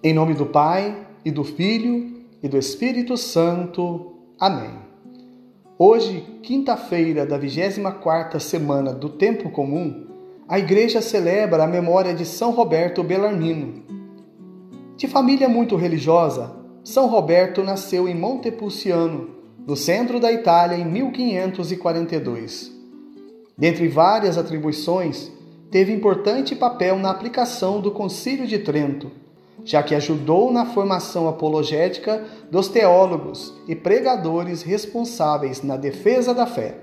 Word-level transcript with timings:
Em 0.00 0.14
nome 0.14 0.32
do 0.32 0.46
Pai, 0.46 0.96
e 1.24 1.30
do 1.32 1.42
Filho, 1.42 2.22
e 2.40 2.46
do 2.46 2.56
Espírito 2.56 3.16
Santo. 3.16 4.12
Amém. 4.38 4.70
Hoje, 5.76 6.24
quinta-feira 6.40 7.26
da 7.26 7.36
24ª 7.36 8.38
semana 8.38 8.92
do 8.92 9.08
Tempo 9.08 9.50
Comum, 9.50 10.06
a 10.48 10.56
Igreja 10.56 11.02
celebra 11.02 11.64
a 11.64 11.66
memória 11.66 12.14
de 12.14 12.24
São 12.24 12.52
Roberto 12.52 13.02
Bellarmino. 13.02 13.82
De 14.96 15.08
família 15.08 15.48
muito 15.48 15.74
religiosa, 15.74 16.54
São 16.84 17.08
Roberto 17.08 17.64
nasceu 17.64 18.08
em 18.08 18.14
Montepulciano, 18.14 19.30
no 19.66 19.74
centro 19.74 20.20
da 20.20 20.30
Itália, 20.30 20.76
em 20.76 20.84
1542. 20.84 22.72
Dentre 23.58 23.88
várias 23.88 24.38
atribuições, 24.38 25.32
teve 25.72 25.92
importante 25.92 26.54
papel 26.54 26.96
na 27.00 27.10
aplicação 27.10 27.80
do 27.80 27.90
Concílio 27.90 28.46
de 28.46 28.60
Trento, 28.60 29.10
já 29.64 29.82
que 29.82 29.94
ajudou 29.94 30.52
na 30.52 30.66
formação 30.66 31.28
apologética 31.28 32.24
dos 32.50 32.68
teólogos 32.68 33.54
e 33.66 33.74
pregadores 33.74 34.62
responsáveis 34.62 35.62
na 35.62 35.76
defesa 35.76 36.32
da 36.32 36.46
fé. 36.46 36.78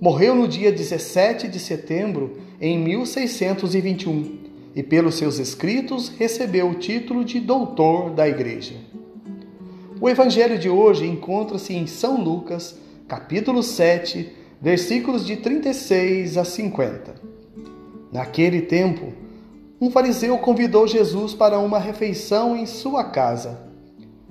Morreu 0.00 0.34
no 0.34 0.48
dia 0.48 0.72
17 0.72 1.46
de 1.48 1.58
setembro 1.58 2.38
em 2.60 2.78
1621 2.78 4.38
e, 4.74 4.82
pelos 4.82 5.16
seus 5.16 5.38
escritos, 5.38 6.08
recebeu 6.08 6.70
o 6.70 6.74
título 6.74 7.24
de 7.24 7.38
doutor 7.38 8.10
da 8.10 8.26
Igreja. 8.26 8.74
O 10.00 10.08
evangelho 10.08 10.58
de 10.58 10.70
hoje 10.70 11.06
encontra-se 11.06 11.74
em 11.74 11.86
São 11.86 12.22
Lucas, 12.22 12.78
capítulo 13.06 13.62
7, 13.62 14.32
versículos 14.58 15.26
de 15.26 15.36
36 15.36 16.38
a 16.38 16.44
50. 16.44 17.14
Naquele 18.10 18.62
tempo, 18.62 19.12
um 19.80 19.90
fariseu 19.90 20.36
convidou 20.36 20.86
Jesus 20.86 21.32
para 21.32 21.58
uma 21.58 21.78
refeição 21.78 22.54
em 22.54 22.66
sua 22.66 23.04
casa. 23.04 23.58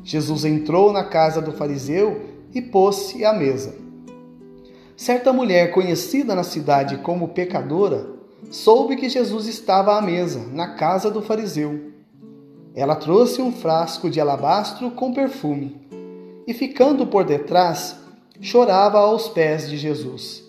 Jesus 0.03 0.45
entrou 0.45 0.93
na 0.93 1.03
casa 1.03 1.41
do 1.41 1.51
fariseu 1.51 2.21
e 2.53 2.61
pôs-se 2.61 3.25
à 3.25 3.33
mesa. 3.33 3.73
Certa 4.95 5.33
mulher 5.33 5.71
conhecida 5.71 6.35
na 6.35 6.43
cidade 6.43 6.97
como 6.97 7.29
pecadora 7.29 8.11
soube 8.51 8.95
que 8.95 9.09
Jesus 9.09 9.47
estava 9.47 9.97
à 9.97 10.01
mesa, 10.01 10.45
na 10.53 10.75
casa 10.75 11.09
do 11.09 11.21
fariseu. 11.21 11.93
Ela 12.75 12.95
trouxe 12.95 13.41
um 13.41 13.51
frasco 13.51 14.07
de 14.07 14.21
alabastro 14.21 14.91
com 14.91 15.13
perfume 15.13 15.81
e, 16.45 16.53
ficando 16.53 17.07
por 17.07 17.23
detrás, 17.23 17.95
chorava 18.39 18.99
aos 18.99 19.27
pés 19.27 19.67
de 19.67 19.77
Jesus. 19.77 20.43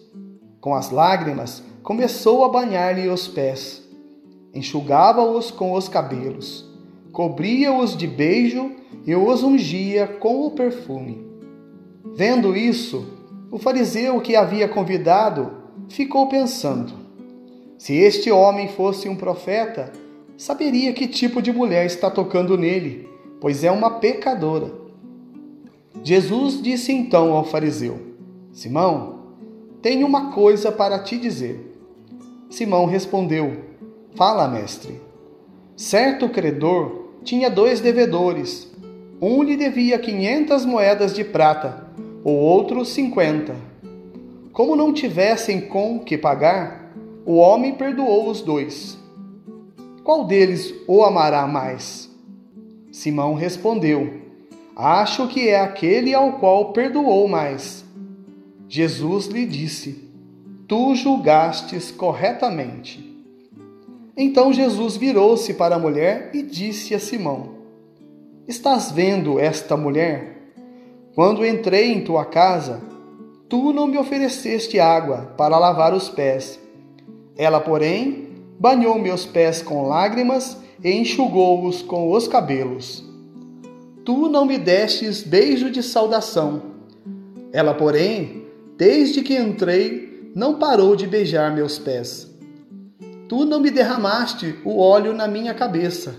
Com 0.60 0.74
as 0.74 0.90
lágrimas, 0.90 1.62
começou 1.82 2.44
a 2.44 2.50
banhar-lhe 2.50 3.08
os 3.08 3.26
pés 3.26 3.79
enxugava-os 4.54 5.50
com 5.50 5.72
os 5.72 5.88
cabelos, 5.88 6.68
cobria-os 7.12 7.96
de 7.96 8.06
beijo 8.06 8.72
e 9.06 9.14
os 9.14 9.42
ungia 9.42 10.06
com 10.06 10.46
o 10.46 10.50
perfume. 10.50 11.26
Vendo 12.14 12.56
isso, 12.56 13.06
o 13.50 13.58
fariseu 13.58 14.20
que 14.20 14.36
havia 14.36 14.68
convidado 14.68 15.52
ficou 15.88 16.26
pensando: 16.28 16.92
se 17.78 17.94
este 17.94 18.30
homem 18.30 18.68
fosse 18.68 19.08
um 19.08 19.16
profeta, 19.16 19.92
saberia 20.36 20.92
que 20.92 21.06
tipo 21.06 21.40
de 21.40 21.52
mulher 21.52 21.86
está 21.86 22.10
tocando 22.10 22.56
nele, 22.56 23.08
pois 23.40 23.64
é 23.64 23.70
uma 23.70 23.98
pecadora. 23.98 24.72
Jesus 26.02 26.62
disse 26.62 26.92
então 26.92 27.32
ao 27.32 27.44
fariseu: 27.44 27.98
Simão, 28.52 29.20
tenho 29.82 30.06
uma 30.06 30.30
coisa 30.32 30.70
para 30.70 30.98
te 30.98 31.18
dizer. 31.18 31.76
Simão 32.48 32.86
respondeu: 32.86 33.69
Fala, 34.14 34.48
mestre. 34.48 35.00
Certo 35.76 36.28
credor 36.28 37.10
tinha 37.22 37.48
dois 37.48 37.80
devedores. 37.80 38.70
Um 39.20 39.42
lhe 39.42 39.56
devia 39.56 39.98
quinhentas 39.98 40.64
moedas 40.64 41.14
de 41.14 41.22
prata, 41.24 41.86
o 42.24 42.30
outro 42.30 42.84
cinquenta. 42.84 43.54
Como 44.52 44.74
não 44.74 44.92
tivessem 44.92 45.60
com 45.60 46.00
que 46.00 46.18
pagar, 46.18 46.92
o 47.24 47.36
homem 47.36 47.74
perdoou 47.74 48.28
os 48.28 48.40
dois. 48.40 48.98
Qual 50.02 50.24
deles 50.24 50.74
o 50.88 51.04
amará 51.04 51.46
mais? 51.46 52.10
Simão 52.90 53.34
respondeu: 53.34 54.22
Acho 54.74 55.28
que 55.28 55.48
é 55.48 55.60
aquele 55.60 56.14
ao 56.14 56.34
qual 56.34 56.72
perdoou 56.72 57.28
mais. 57.28 57.84
Jesus 58.68 59.26
lhe 59.26 59.46
disse: 59.46 60.10
Tu 60.66 60.94
julgastes 60.94 61.90
corretamente. 61.90 63.09
Então 64.22 64.52
Jesus 64.52 64.98
virou-se 64.98 65.54
para 65.54 65.76
a 65.76 65.78
mulher 65.78 66.28
e 66.34 66.42
disse 66.42 66.94
a 66.94 66.98
Simão: 66.98 67.54
Estás 68.46 68.92
vendo 68.92 69.40
esta 69.40 69.78
mulher? 69.78 70.52
Quando 71.14 71.42
entrei 71.42 71.90
em 71.90 72.04
tua 72.04 72.26
casa, 72.26 72.82
tu 73.48 73.72
não 73.72 73.86
me 73.86 73.96
ofereceste 73.96 74.78
água 74.78 75.32
para 75.38 75.58
lavar 75.58 75.94
os 75.94 76.10
pés. 76.10 76.60
Ela, 77.34 77.60
porém, 77.60 78.28
banhou 78.58 78.98
meus 78.98 79.24
pés 79.24 79.62
com 79.62 79.88
lágrimas 79.88 80.54
e 80.84 80.90
enxugou-os 80.92 81.80
com 81.80 82.12
os 82.12 82.28
cabelos. 82.28 83.02
Tu 84.04 84.28
não 84.28 84.44
me 84.44 84.58
destes 84.58 85.22
beijo 85.22 85.70
de 85.70 85.82
saudação. 85.82 86.60
Ela, 87.54 87.72
porém, 87.72 88.44
desde 88.76 89.22
que 89.22 89.34
entrei, 89.34 90.30
não 90.36 90.58
parou 90.58 90.94
de 90.94 91.06
beijar 91.06 91.54
meus 91.54 91.78
pés. 91.78 92.29
Tu 93.30 93.44
não 93.44 93.60
me 93.60 93.70
derramaste 93.70 94.58
o 94.64 94.80
óleo 94.80 95.14
na 95.14 95.28
minha 95.28 95.54
cabeça. 95.54 96.16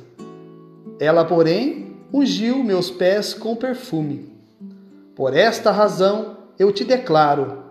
Ela, 0.97 1.25
porém, 1.25 1.97
ungiu 2.13 2.63
meus 2.63 2.89
pés 2.89 3.33
com 3.33 3.53
perfume. 3.53 4.33
Por 5.13 5.35
esta 5.35 5.71
razão 5.71 6.37
eu 6.57 6.71
te 6.71 6.85
declaro: 6.85 7.65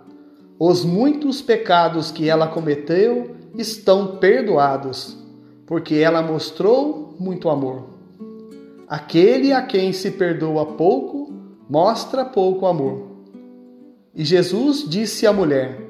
os 0.58 0.84
muitos 0.84 1.40
pecados 1.40 2.10
que 2.10 2.28
ela 2.28 2.48
cometeu 2.48 3.34
estão 3.56 4.18
perdoados, 4.18 5.16
porque 5.64 5.94
ela 5.94 6.20
mostrou 6.20 7.16
muito 7.18 7.48
amor. 7.48 7.86
Aquele 8.86 9.54
a 9.54 9.62
quem 9.62 9.90
se 9.94 10.10
perdoa 10.10 10.66
pouco, 10.66 11.32
mostra 11.66 12.26
pouco 12.26 12.66
amor. 12.66 13.06
E 14.14 14.22
Jesus 14.22 14.84
disse 14.86 15.26
à 15.26 15.32
mulher: 15.32 15.80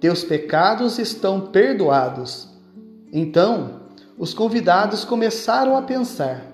Teus 0.00 0.24
pecados 0.24 0.98
estão 0.98 1.42
perdoados. 1.42 2.50
Então, 3.12 3.82
os 4.16 4.32
convidados 4.32 5.04
começaram 5.04 5.76
a 5.76 5.82
pensar: 5.82 6.46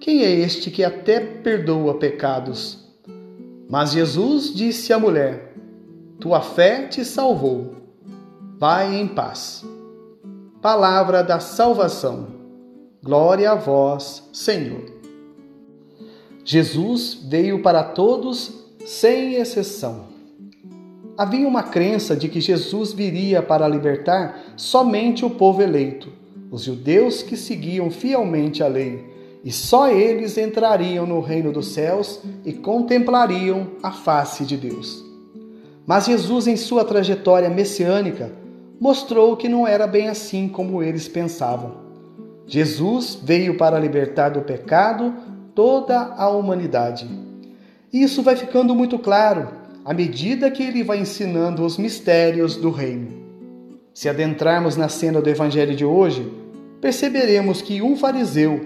quem 0.00 0.22
é 0.22 0.30
este 0.30 0.70
que 0.70 0.84
até 0.84 1.20
perdoa 1.20 1.98
pecados? 1.98 2.78
Mas 3.68 3.92
Jesus 3.92 4.52
disse 4.52 4.92
à 4.92 4.98
mulher: 4.98 5.54
Tua 6.18 6.40
fé 6.40 6.86
te 6.86 7.04
salvou. 7.04 7.76
Vai 8.58 8.94
em 8.94 9.08
paz. 9.08 9.64
Palavra 10.60 11.22
da 11.22 11.40
salvação. 11.40 12.28
Glória 13.02 13.52
a 13.52 13.54
vós, 13.54 14.28
Senhor. 14.32 14.84
Jesus 16.44 17.14
veio 17.14 17.62
para 17.62 17.82
todos 17.82 18.52
sem 18.84 19.34
exceção. 19.34 20.08
Havia 21.20 21.46
uma 21.46 21.62
crença 21.62 22.16
de 22.16 22.30
que 22.30 22.40
Jesus 22.40 22.94
viria 22.94 23.42
para 23.42 23.68
libertar 23.68 24.40
somente 24.56 25.22
o 25.22 25.28
povo 25.28 25.60
eleito, 25.60 26.08
os 26.50 26.64
judeus 26.64 27.22
que 27.22 27.36
seguiam 27.36 27.90
fielmente 27.90 28.62
a 28.62 28.66
lei, 28.66 29.04
e 29.44 29.52
só 29.52 29.90
eles 29.90 30.38
entrariam 30.38 31.04
no 31.04 31.20
reino 31.20 31.52
dos 31.52 31.74
céus 31.74 32.22
e 32.42 32.54
contemplariam 32.54 33.72
a 33.82 33.92
face 33.92 34.46
de 34.46 34.56
Deus. 34.56 35.04
Mas 35.86 36.06
Jesus, 36.06 36.46
em 36.46 36.56
sua 36.56 36.86
trajetória 36.86 37.50
messiânica, 37.50 38.32
mostrou 38.80 39.36
que 39.36 39.46
não 39.46 39.66
era 39.66 39.86
bem 39.86 40.08
assim 40.08 40.48
como 40.48 40.82
eles 40.82 41.06
pensavam. 41.06 41.82
Jesus 42.46 43.18
veio 43.22 43.58
para 43.58 43.78
libertar 43.78 44.30
do 44.30 44.40
pecado 44.40 45.12
toda 45.54 45.98
a 46.16 46.30
humanidade. 46.30 47.06
Isso 47.92 48.22
vai 48.22 48.36
ficando 48.36 48.74
muito 48.74 48.98
claro 48.98 49.59
à 49.90 49.92
medida 49.92 50.48
que 50.52 50.62
ele 50.62 50.84
vai 50.84 51.00
ensinando 51.00 51.64
os 51.64 51.76
mistérios 51.76 52.54
do 52.54 52.70
reino. 52.70 53.08
Se 53.92 54.08
adentrarmos 54.08 54.76
na 54.76 54.88
cena 54.88 55.20
do 55.20 55.28
evangelho 55.28 55.74
de 55.74 55.84
hoje, 55.84 56.32
perceberemos 56.80 57.60
que 57.60 57.82
um 57.82 57.96
fariseu, 57.96 58.60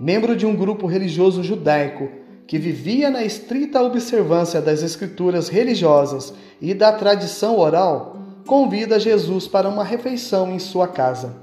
membro 0.00 0.34
de 0.34 0.46
um 0.46 0.56
grupo 0.56 0.86
religioso 0.86 1.42
judaico, 1.44 2.08
que 2.46 2.56
vivia 2.56 3.10
na 3.10 3.22
estrita 3.22 3.82
observância 3.82 4.62
das 4.62 4.82
escrituras 4.82 5.50
religiosas 5.50 6.32
e 6.58 6.72
da 6.72 6.90
tradição 6.90 7.58
oral, 7.58 8.16
convida 8.46 8.98
Jesus 8.98 9.46
para 9.46 9.68
uma 9.68 9.84
refeição 9.84 10.54
em 10.54 10.58
sua 10.58 10.88
casa. 10.88 11.36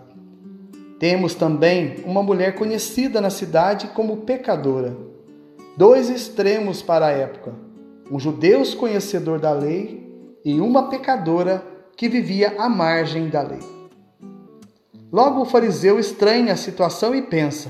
Temos 0.99 1.35
também 1.35 1.97
uma 2.03 2.23
mulher 2.23 2.55
conhecida 2.55 3.21
na 3.21 3.29
cidade 3.29 3.89
como 3.89 4.17
pecadora. 4.17 4.97
Dois 5.77 6.09
extremos 6.09 6.81
para 6.81 7.05
a 7.05 7.11
época 7.11 7.68
um 8.11 8.19
judeu 8.19 8.63
conhecedor 8.75 9.39
da 9.39 9.51
lei 9.51 10.07
e 10.43 10.59
uma 10.59 10.89
pecadora 10.89 11.63
que 11.95 12.09
vivia 12.09 12.55
à 12.57 12.67
margem 12.69 13.29
da 13.29 13.41
lei. 13.41 13.59
Logo 15.11 15.41
o 15.41 15.45
fariseu 15.45 15.99
estranha 15.99 16.53
a 16.53 16.57
situação 16.57 17.13
e 17.15 17.21
pensa: 17.21 17.69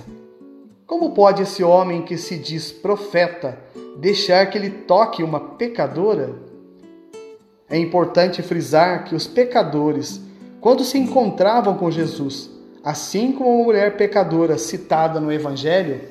Como 0.86 1.12
pode 1.12 1.44
esse 1.44 1.64
homem 1.64 2.02
que 2.02 2.18
se 2.18 2.38
diz 2.38 2.72
profeta 2.72 3.58
deixar 3.98 4.46
que 4.50 4.58
ele 4.58 4.70
toque 4.70 5.24
uma 5.24 5.40
pecadora? 5.40 6.36
É 7.70 7.78
importante 7.78 8.42
frisar 8.42 9.06
que 9.06 9.16
os 9.16 9.28
pecadores, 9.28 10.20
quando 10.60 10.84
se 10.84 10.98
encontravam 10.98 11.78
com 11.78 11.92
Jesus, 11.92 12.50
assim 12.84 13.32
como 13.32 13.62
a 13.62 13.64
mulher 13.64 13.96
pecadora 13.96 14.58
citada 14.58 15.20
no 15.20 15.32
Evangelho, 15.32 16.02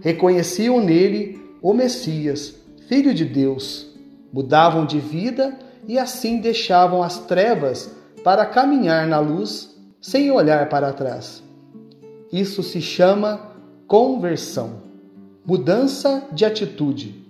reconheciam 0.00 0.80
nele 0.80 1.40
o 1.60 1.72
Messias, 1.72 2.63
Filho 2.88 3.14
de 3.14 3.24
Deus, 3.24 3.86
mudavam 4.32 4.84
de 4.84 4.98
vida 4.98 5.58
e 5.88 5.98
assim 5.98 6.38
deixavam 6.38 7.02
as 7.02 7.18
trevas 7.18 7.90
para 8.22 8.44
caminhar 8.44 9.06
na 9.06 9.18
luz 9.18 9.74
sem 10.00 10.30
olhar 10.30 10.68
para 10.68 10.92
trás. 10.92 11.42
Isso 12.32 12.62
se 12.62 12.80
chama 12.80 13.52
conversão, 13.86 14.82
mudança 15.46 16.26
de 16.32 16.44
atitude. 16.44 17.24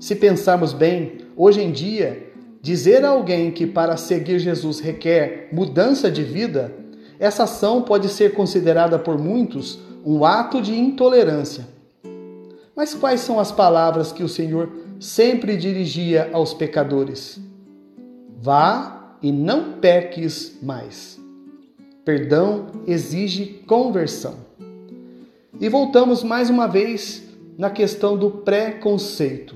Se 0.00 0.16
pensarmos 0.16 0.72
bem, 0.72 1.18
hoje 1.36 1.60
em 1.60 1.70
dia, 1.70 2.32
dizer 2.60 3.04
a 3.04 3.10
alguém 3.10 3.52
que 3.52 3.66
para 3.66 3.96
seguir 3.96 4.38
Jesus 4.38 4.80
requer 4.80 5.50
mudança 5.52 6.10
de 6.10 6.22
vida, 6.22 6.74
essa 7.18 7.44
ação 7.44 7.82
pode 7.82 8.08
ser 8.08 8.34
considerada 8.34 8.98
por 8.98 9.18
muitos 9.18 9.78
um 10.04 10.24
ato 10.24 10.60
de 10.60 10.76
intolerância. 10.76 11.73
Mas 12.76 12.94
quais 12.94 13.20
são 13.20 13.38
as 13.38 13.52
palavras 13.52 14.12
que 14.12 14.22
o 14.22 14.28
Senhor 14.28 14.68
sempre 14.98 15.56
dirigia 15.56 16.30
aos 16.32 16.52
pecadores? 16.52 17.38
Vá 18.40 19.16
e 19.22 19.30
não 19.30 19.74
peques 19.74 20.58
mais. 20.62 21.20
Perdão 22.04 22.66
exige 22.86 23.62
conversão. 23.66 24.36
E 25.60 25.68
voltamos 25.68 26.22
mais 26.22 26.50
uma 26.50 26.66
vez 26.66 27.22
na 27.56 27.70
questão 27.70 28.16
do 28.16 28.30
preconceito. 28.30 29.54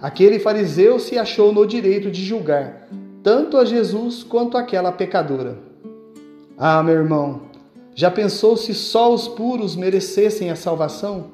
Aquele 0.00 0.38
fariseu 0.38 0.98
se 0.98 1.16
achou 1.16 1.52
no 1.52 1.66
direito 1.66 2.10
de 2.10 2.22
julgar 2.22 2.84
tanto 3.24 3.56
a 3.56 3.64
Jesus 3.64 4.22
quanto 4.22 4.58
aquela 4.58 4.92
pecadora. 4.92 5.58
Ah, 6.58 6.82
meu 6.82 6.94
irmão, 6.94 7.44
já 7.94 8.10
pensou 8.10 8.54
se 8.54 8.74
só 8.74 9.12
os 9.12 9.26
puros 9.26 9.74
merecessem 9.74 10.50
a 10.50 10.56
salvação? 10.56 11.28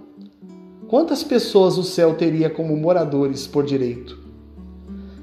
Quantas 0.90 1.22
pessoas 1.22 1.78
o 1.78 1.84
céu 1.84 2.14
teria 2.14 2.50
como 2.50 2.76
moradores 2.76 3.46
por 3.46 3.64
direito? 3.64 4.18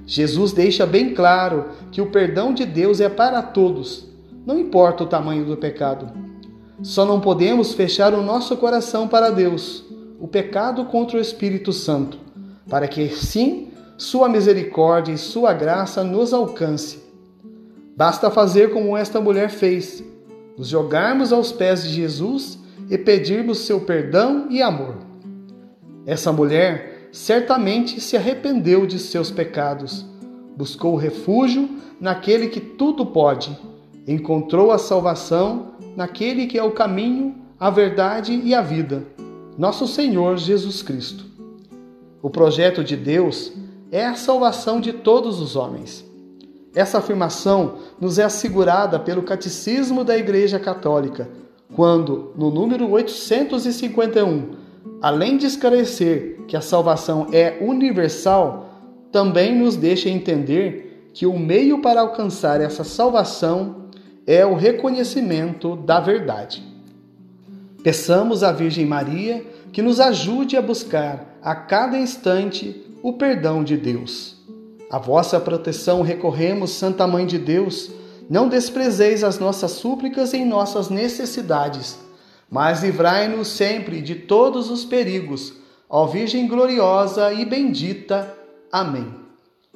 Jesus 0.06 0.54
deixa 0.54 0.86
bem 0.86 1.14
claro 1.14 1.66
que 1.92 2.00
o 2.00 2.10
perdão 2.10 2.54
de 2.54 2.66
Deus 2.66 3.02
é 3.02 3.10
para 3.10 3.42
todos, 3.42 4.08
não 4.46 4.58
importa 4.58 5.04
o 5.04 5.08
tamanho 5.08 5.44
do 5.44 5.58
pecado. 5.58 6.10
Só 6.82 7.06
não 7.06 7.20
podemos 7.20 7.74
fechar 7.74 8.14
o 8.14 8.24
nosso 8.24 8.56
coração 8.56 9.10
para 9.10 9.30
Deus, 9.30 9.84
o 10.22 10.26
pecado 10.26 10.86
contra 10.86 11.18
o 11.18 11.22
Espírito 11.22 11.74
Santo, 11.74 12.18
para 12.70 12.88
que 12.88 13.10
sim 13.10 13.68
sua 13.98 14.30
misericórdia 14.30 15.12
e 15.12 15.18
sua 15.18 15.52
graça 15.52 16.02
nos 16.02 16.34
alcance. 16.34 17.04
Basta 17.94 18.32
fazer 18.32 18.72
como 18.72 18.96
esta 18.96 19.20
mulher 19.20 19.50
fez, 19.50 20.02
nos 20.58 20.70
jogarmos 20.70 21.34
aos 21.34 21.52
pés 21.52 21.84
de 21.84 21.90
Jesus 21.90 22.58
e 22.90 22.98
pedirmos 22.98 23.58
seu 23.58 23.82
perdão 23.82 24.48
e 24.50 24.62
amor. 24.62 25.08
Essa 26.08 26.34
mulher 26.34 27.10
certamente 27.12 28.02
se 28.02 28.18
arrependeu 28.18 28.88
de 28.88 28.98
seus 28.98 29.30
pecados, 29.30 30.04
buscou 30.56 30.96
refúgio 30.96 31.70
naquele 32.02 32.48
que 32.48 32.60
tudo 32.60 33.06
pode 33.06 33.56
encontrou 34.08 34.72
a 34.72 34.78
salvação 34.78 35.74
naquele 35.96 36.48
que 36.48 36.58
é 36.58 36.64
o 36.64 36.72
caminho, 36.72 37.36
a 37.60 37.70
verdade 37.70 38.34
e 38.34 38.56
a 38.56 38.62
vida, 38.62 39.04
nosso 39.58 39.86
Senhor 39.86 40.38
Jesus 40.38 40.82
Cristo. 40.82 41.26
O 42.22 42.30
projeto 42.30 42.84
de 42.84 42.96
Deus 42.96 43.52
é 43.92 44.06
a 44.06 44.16
salvação 44.16 44.80
de 44.80 44.94
todos 44.94 45.42
os 45.42 45.56
homens. 45.56 46.06
Essa 46.74 47.00
afirmação 47.00 47.80
nos 48.00 48.18
é 48.18 48.24
assegurada 48.24 49.00
pelo 49.00 49.24
Catecismo 49.24 50.04
da 50.04 50.18
Igreja 50.18 50.60
Católica, 50.60 51.30
quando, 51.76 52.32
no 52.38 52.50
número 52.50 52.90
851, 52.90 54.52
além 55.02 55.38
de 55.38 55.46
esclarecer 55.46 56.40
que 56.48 56.56
a 56.56 56.62
salvação 56.62 57.28
é 57.32 57.58
universal, 57.62 58.70
também 59.12 59.56
nos 59.56 59.76
deixa 59.76 60.10
entender 60.10 61.10
que 61.14 61.26
o 61.26 61.38
meio 61.38 61.82
para 61.82 62.02
alcançar 62.02 62.62
essa 62.62 62.84
salvação 62.84 63.88
é 64.26 64.46
o 64.46 64.56
reconhecimento 64.56 65.76
da 65.76 66.00
verdade. 66.00 66.64
Peçamos 67.82 68.44
à 68.44 68.52
Virgem 68.52 68.86
Maria 68.86 69.46
que 69.72 69.82
nos 69.82 70.00
ajude 70.00 70.58
a 70.58 70.62
buscar 70.62 71.38
a 71.42 71.56
cada 71.56 71.98
instante 71.98 72.86
o 73.02 73.14
perdão 73.14 73.64
de 73.64 73.78
Deus. 73.78 74.36
A 74.90 74.98
vossa 74.98 75.40
proteção 75.40 76.02
recorremos, 76.02 76.72
Santa 76.72 77.06
Mãe 77.06 77.26
de 77.26 77.38
Deus. 77.38 77.92
Não 78.30 78.50
desprezeis 78.50 79.24
as 79.24 79.40
nossas 79.40 79.72
súplicas 79.72 80.34
em 80.34 80.46
nossas 80.46 80.90
necessidades, 80.90 81.98
mas 82.50 82.84
livrai-nos 82.84 83.48
sempre 83.48 84.02
de 84.02 84.16
todos 84.16 84.70
os 84.70 84.86
perigos. 84.86 85.54
Ó 85.90 86.06
Virgem 86.06 86.48
gloriosa 86.48 87.34
e 87.34 87.46
bendita. 87.46 88.36
Amém. 88.72 89.14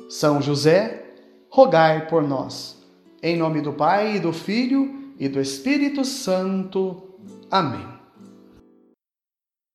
São 0.09 0.41
José, 0.41 1.05
rogai 1.49 2.07
por 2.07 2.21
nós. 2.21 2.77
Em 3.23 3.37
nome 3.37 3.61
do 3.61 3.73
Pai, 3.73 4.17
e 4.17 4.19
do 4.19 4.33
Filho 4.33 5.13
e 5.19 5.27
do 5.29 5.39
Espírito 5.39 6.03
Santo. 6.03 7.01
Amém. 7.49 8.00